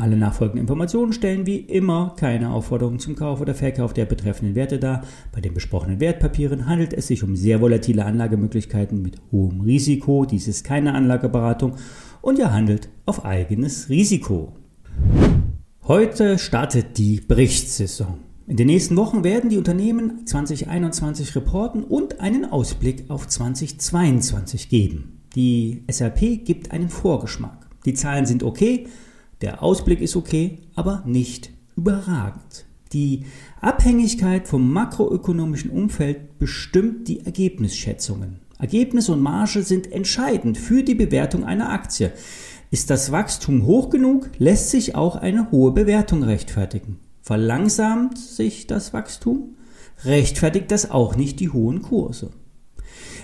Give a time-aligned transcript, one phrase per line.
[0.00, 4.78] Alle nachfolgenden Informationen stellen wie immer keine Aufforderung zum Kauf oder Verkauf der betreffenden Werte
[4.78, 5.02] dar.
[5.30, 10.24] Bei den besprochenen Wertpapieren handelt es sich um sehr volatile Anlagemöglichkeiten mit hohem Risiko.
[10.24, 11.74] Dies ist keine Anlageberatung
[12.22, 14.54] und ihr handelt auf eigenes Risiko.
[15.86, 18.20] Heute startet die Berichtssaison.
[18.46, 25.20] In den nächsten Wochen werden die Unternehmen 2021 reporten und einen Ausblick auf 2022 geben.
[25.34, 27.68] Die SAP gibt einen Vorgeschmack.
[27.84, 28.86] Die Zahlen sind okay,
[29.40, 32.66] der Ausblick ist okay, aber nicht überragend.
[32.92, 33.24] Die
[33.60, 38.40] Abhängigkeit vom makroökonomischen Umfeld bestimmt die Ergebnisschätzungen.
[38.58, 42.12] Ergebnis und Marge sind entscheidend für die Bewertung einer Aktie.
[42.70, 46.98] Ist das Wachstum hoch genug, lässt sich auch eine hohe Bewertung rechtfertigen.
[47.22, 49.56] Verlangsamt sich das Wachstum,
[50.04, 52.30] rechtfertigt das auch nicht die hohen Kurse.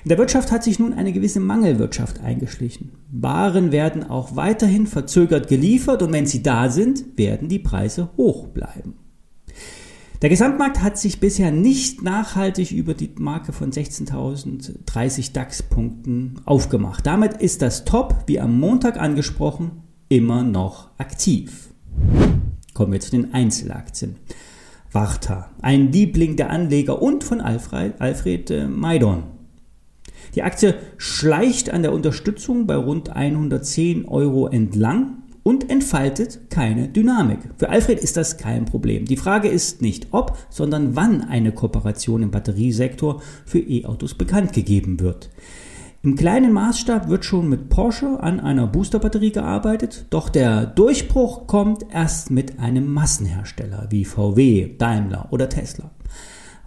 [0.07, 2.93] In der Wirtschaft hat sich nun eine gewisse Mangelwirtschaft eingeschlichen.
[3.11, 8.47] Waren werden auch weiterhin verzögert geliefert und wenn sie da sind, werden die Preise hoch
[8.47, 8.95] bleiben.
[10.23, 17.05] Der Gesamtmarkt hat sich bisher nicht nachhaltig über die Marke von 16.030 DAX-Punkten aufgemacht.
[17.05, 21.71] Damit ist das Top, wie am Montag angesprochen, immer noch aktiv.
[22.75, 24.15] Kommen wir zu den Einzelaktien.
[24.93, 29.36] Warta, ein Liebling der Anleger und von Alfred, Alfred äh, Maidon.
[30.35, 37.39] Die Aktie schleicht an der Unterstützung bei rund 110 Euro entlang und entfaltet keine Dynamik.
[37.57, 39.05] Für Alfred ist das kein Problem.
[39.05, 44.99] Die Frage ist nicht ob, sondern wann eine Kooperation im Batteriesektor für E-Autos bekannt gegeben
[44.99, 45.31] wird.
[46.03, 51.87] Im kleinen Maßstab wird schon mit Porsche an einer Boosterbatterie gearbeitet, doch der Durchbruch kommt
[51.93, 55.91] erst mit einem Massenhersteller wie VW, Daimler oder Tesla.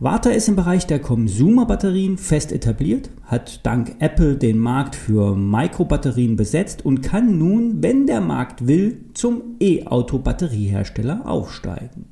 [0.01, 6.37] Warta ist im Bereich der Consumer-Batterien fest etabliert, hat dank Apple den Markt für Mikrobatterien
[6.37, 12.05] besetzt und kann nun, wenn der Markt will, zum E-Auto-Batteriehersteller aufsteigen.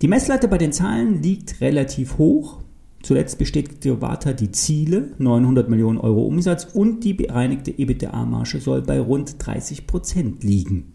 [0.00, 2.62] Die Messlatte bei den Zahlen liegt relativ hoch.
[3.02, 8.98] Zuletzt bestätigte Warta die Ziele, 900 Millionen Euro Umsatz und die bereinigte EBITDA-Marge soll bei
[8.98, 10.94] rund 30 Prozent liegen.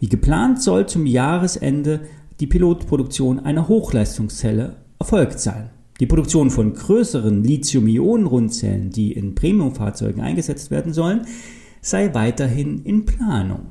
[0.00, 2.00] Wie geplant soll zum Jahresende
[2.40, 5.70] die Pilotproduktion einer Hochleistungszelle erfolgt sein.
[5.98, 11.26] Die Produktion von größeren Lithium-Ionen-Rundzellen, die in Premium-Fahrzeugen eingesetzt werden sollen,
[11.80, 13.66] sei weiterhin in Planung.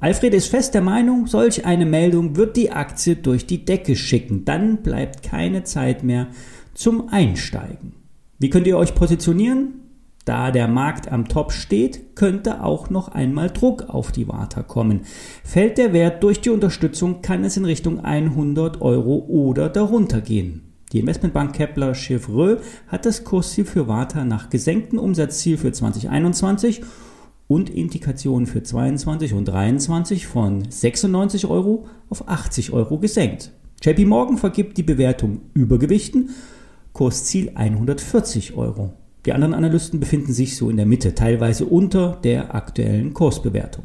[0.00, 4.44] Alfred ist fest der Meinung, solch eine Meldung wird die Aktie durch die Decke schicken.
[4.44, 6.28] Dann bleibt keine Zeit mehr
[6.74, 7.94] zum Einsteigen.
[8.38, 9.80] Wie könnt ihr euch positionieren?
[10.24, 15.00] Da der Markt am Top steht, könnte auch noch einmal Druck auf die Warta kommen.
[15.44, 20.63] Fällt der Wert durch die Unterstützung, kann es in Richtung 100 Euro oder darunter gehen.
[20.94, 26.82] Die Investmentbank Kepler Chevreux hat das Kursziel für Warta nach gesenktem Umsatzziel für 2021
[27.48, 33.50] und Indikationen für 22 und 23 von 96 Euro auf 80 Euro gesenkt.
[33.82, 36.30] JP Morgan vergibt die Bewertung Übergewichten,
[36.92, 38.92] Kursziel 140 Euro.
[39.26, 43.82] Die anderen Analysten befinden sich so in der Mitte, teilweise unter der aktuellen Kursbewertung.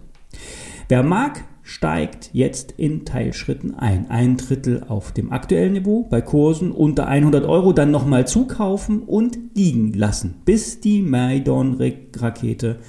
[0.90, 4.10] Wer mag, steigt jetzt in Teilschritten ein.
[4.10, 9.38] Ein Drittel auf dem aktuellen Niveau, bei Kursen unter 100 Euro dann nochmal zukaufen und
[9.54, 12.80] liegen lassen, bis die Maidon-Rakete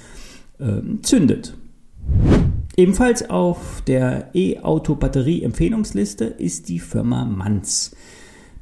[0.57, 0.65] äh,
[1.03, 1.53] zündet.
[2.75, 7.95] Ebenfalls auf der E-Auto-Batterie-Empfehlungsliste ist die Firma Manz.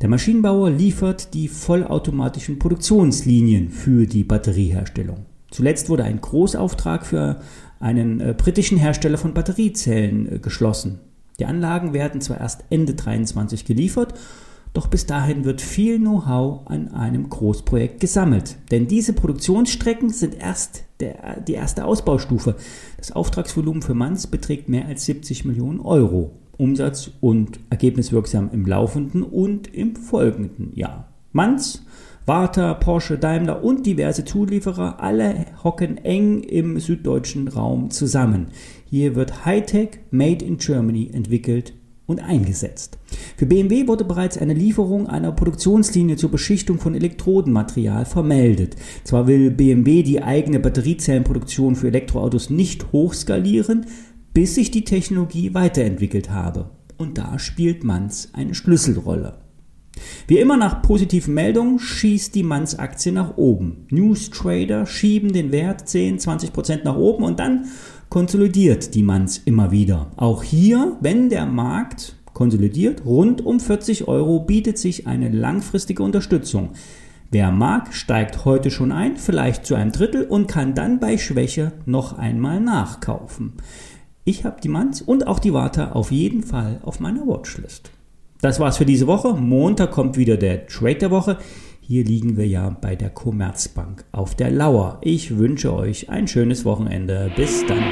[0.02, 5.26] Der Maschinenbauer liefert die vollautomatischen Produktionslinien für die Batterieherstellung.
[5.52, 7.40] Zuletzt wurde ein Großauftrag für
[7.80, 11.00] einen äh, britischen Hersteller von Batteriezellen äh, geschlossen.
[11.40, 14.14] Die Anlagen werden zwar erst Ende 2023 geliefert,
[14.74, 18.58] doch bis dahin wird viel Know-how an einem Großprojekt gesammelt.
[18.70, 22.56] Denn diese Produktionsstrecken sind erst der, die erste Ausbaustufe.
[22.98, 26.32] Das Auftragsvolumen für Manns beträgt mehr als 70 Millionen Euro.
[26.58, 31.08] Umsatz und ergebniswirksam im laufenden und im folgenden Jahr.
[31.32, 31.84] Manz,
[32.26, 38.48] Warta, Porsche, Daimler und diverse Zulieferer, alle hocken eng im süddeutschen Raum zusammen.
[38.86, 41.74] Hier wird Hightech Made in Germany entwickelt
[42.06, 42.98] und eingesetzt.
[43.38, 48.76] Für BMW wurde bereits eine Lieferung einer Produktionslinie zur Beschichtung von Elektrodenmaterial vermeldet.
[49.04, 53.86] Zwar will BMW die eigene Batteriezellenproduktion für Elektroautos nicht hochskalieren,
[54.34, 56.72] bis sich die Technologie weiterentwickelt habe.
[57.00, 59.38] und da spielt Manz eine Schlüsselrolle.
[60.28, 63.86] Wie immer nach positiven Meldungen schießt die Manz-Aktie nach oben.
[63.90, 67.66] News Trader schieben den Wert 10, 20 Prozent nach oben und dann
[68.10, 70.12] konsolidiert die Manz immer wieder.
[70.18, 76.70] Auch hier, wenn der Markt konsolidiert, rund um 40 Euro bietet sich eine langfristige Unterstützung.
[77.32, 81.74] Wer mag, steigt heute schon ein, vielleicht zu einem Drittel und kann dann bei Schwäche
[81.86, 83.54] noch einmal nachkaufen.
[84.24, 87.92] Ich habe die Manz und auch die Warta auf jeden Fall auf meiner Watchlist.
[88.42, 89.34] Das war's für diese Woche.
[89.34, 91.38] Montag kommt wieder der Trade der Woche.
[91.82, 95.00] Hier liegen wir ja bei der Commerzbank auf der Lauer.
[95.02, 97.32] Ich wünsche euch ein schönes Wochenende.
[97.36, 97.84] Bis dann.